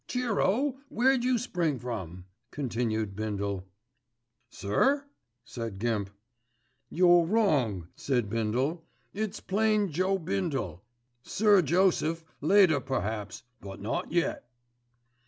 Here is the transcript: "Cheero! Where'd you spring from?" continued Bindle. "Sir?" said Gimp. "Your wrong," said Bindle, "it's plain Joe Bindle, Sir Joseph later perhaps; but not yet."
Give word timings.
"Cheero! 0.07 0.77
Where'd 0.89 1.23
you 1.23 1.37
spring 1.37 1.77
from?" 1.77 2.25
continued 2.49 3.15
Bindle. 3.15 3.67
"Sir?" 4.49 5.05
said 5.45 5.77
Gimp. 5.77 6.09
"Your 6.89 7.27
wrong," 7.27 7.87
said 7.95 8.27
Bindle, 8.27 8.83
"it's 9.13 9.39
plain 9.39 9.91
Joe 9.91 10.17
Bindle, 10.17 10.83
Sir 11.21 11.61
Joseph 11.61 12.23
later 12.41 12.79
perhaps; 12.79 13.43
but 13.61 13.79
not 13.79 14.11
yet." 14.11 14.47